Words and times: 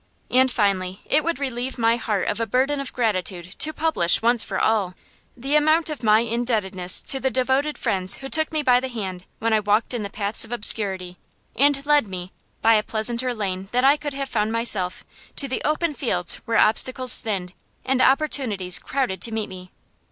And 0.31 0.49
finally, 0.49 1.01
it 1.05 1.23
would 1.23 1.37
relieve 1.37 1.77
my 1.77 1.95
heart 1.95 2.27
of 2.27 2.39
a 2.39 2.47
burden 2.47 2.79
of 2.79 2.91
gratitude 2.91 3.51
to 3.59 3.71
publish, 3.71 4.19
once 4.19 4.43
for 4.43 4.59
all, 4.59 4.95
the 5.37 5.53
amount 5.55 5.91
of 5.91 6.01
my 6.01 6.21
indebtedness 6.21 7.03
to 7.03 7.19
the 7.19 7.29
devoted 7.29 7.77
friends 7.77 8.15
who 8.15 8.27
took 8.27 8.51
me 8.51 8.63
by 8.63 8.79
the 8.79 8.87
hand 8.87 9.25
when 9.37 9.53
I 9.53 9.59
walked 9.59 9.93
in 9.93 10.01
the 10.01 10.09
paths 10.09 10.43
of 10.43 10.51
obscurity, 10.51 11.19
and 11.55 11.85
led 11.85 12.07
me, 12.07 12.31
by 12.63 12.73
a 12.73 12.81
pleasanter 12.81 13.31
lane 13.35 13.69
than 13.71 13.85
I 13.85 13.95
could 13.95 14.13
have 14.13 14.27
found 14.27 14.51
by 14.51 14.57
myself, 14.61 15.05
to 15.35 15.47
the 15.47 15.61
open 15.63 15.93
fields 15.93 16.41
where 16.45 16.57
obstacles 16.57 17.19
thinned 17.19 17.53
and 17.85 18.01
opportunities 18.01 18.79
crowded 18.79 19.21
to 19.21 19.31
meet 19.31 19.49
me. 19.49 19.69